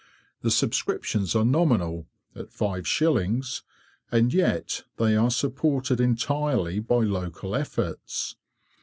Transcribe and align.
The 0.41 0.49
subscriptions 0.49 1.35
are 1.35 1.45
nominal 1.45 2.07
(5s.), 2.35 3.61
and 4.11 4.33
yet 4.33 4.83
they 4.97 5.15
are 5.15 5.29
supported 5.29 6.01
entirely 6.01 6.79
by 6.79 7.01
local 7.03 7.53
efforts. 7.55 8.35